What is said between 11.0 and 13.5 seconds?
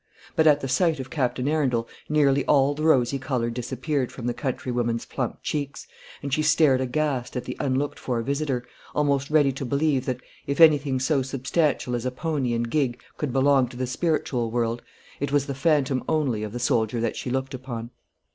substantial as a pony and gig could